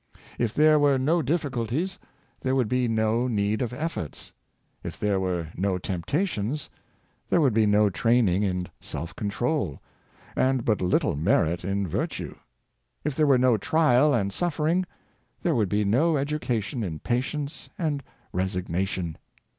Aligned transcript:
If 0.39 0.51
there 0.55 0.79
were 0.79 0.97
no 0.97 1.21
diffi 1.21 1.51
culties, 1.51 1.99
there 2.39 2.55
would 2.55 2.67
be 2.67 2.87
no 2.87 3.27
need 3.27 3.61
of 3.61 3.71
efforts; 3.71 4.33
if 4.83 4.99
there 4.99 5.19
were 5.19 5.49
no 5.55 5.77
temptations, 5.77 6.71
there 7.29 7.39
would 7.39 7.53
be 7.53 7.67
no 7.67 7.87
training 7.91 8.41
in 8.41 8.65
self 8.79 9.15
con 9.15 9.29
trol, 9.29 9.77
and 10.35 10.65
but 10.65 10.81
little 10.81 11.15
merit 11.15 11.63
in 11.63 11.87
virtue; 11.87 12.35
if 13.03 13.13
there 13.15 13.27
were 13.27 13.37
no 13.37 13.57
trial 13.57 14.11
and 14.11 14.33
suffering, 14.33 14.87
there 15.43 15.53
would 15.53 15.69
be 15.69 15.85
no 15.85 16.17
education 16.17 16.81
in 16.81 16.97
patience 16.97 17.69
and 17.77 18.01
resignation. 18.33 19.19